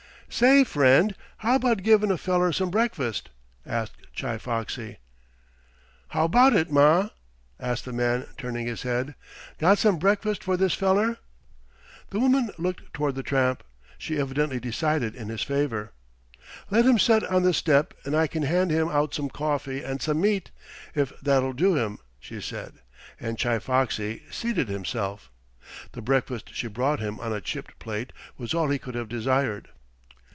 "Say, 0.33 0.63
friend, 0.63 1.13
how 1.39 1.55
about 1.55 1.83
givin' 1.83 2.09
a 2.09 2.17
feller 2.17 2.53
some 2.53 2.71
breakfast?" 2.71 3.29
asked 3.65 4.07
Chi 4.17 4.37
Foxy. 4.37 4.97
"How 6.07 6.29
'bout 6.29 6.53
it, 6.55 6.71
ma?" 6.71 7.09
asked 7.59 7.83
the 7.83 7.91
man, 7.91 8.25
turning 8.37 8.65
his 8.65 8.83
head. 8.83 9.13
"Got 9.59 9.77
some 9.77 9.99
breakfast 9.99 10.41
for 10.41 10.55
this 10.55 10.73
feller?" 10.73 11.17
The 12.11 12.21
woman 12.21 12.49
looked 12.57 12.93
toward 12.93 13.15
the 13.15 13.23
tramp. 13.23 13.61
She 13.97 14.17
evidently 14.17 14.57
decided 14.61 15.15
in 15.17 15.27
his 15.27 15.41
favor. 15.43 15.91
"Let 16.69 16.85
him 16.85 16.97
set 16.97 17.25
on 17.25 17.43
the 17.43 17.53
step 17.53 17.93
and 18.05 18.15
I 18.15 18.27
kin 18.27 18.43
hand 18.43 18.71
him 18.71 18.87
out 18.87 19.13
some 19.13 19.29
coffee 19.29 19.83
and 19.83 20.01
some 20.01 20.21
meat, 20.21 20.49
if 20.95 21.11
that'll 21.21 21.51
do 21.53 21.75
him," 21.75 21.99
she 22.21 22.39
said, 22.39 22.75
and 23.19 23.37
Chi 23.37 23.59
Foxy 23.59 24.23
seated 24.31 24.69
himself. 24.69 25.29
The 25.91 26.01
breakfast 26.01 26.55
she 26.55 26.67
brought 26.67 27.01
him 27.01 27.19
on 27.19 27.33
a 27.33 27.41
chipped 27.41 27.77
plate 27.79 28.13
was 28.37 28.53
all 28.53 28.69
he 28.69 28.79
could 28.79 28.95
have 28.95 29.09
desired. 29.09 29.67